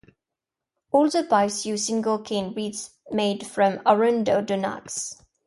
[0.91, 5.21] All the pipes use single cane reeds made from Arundo donax.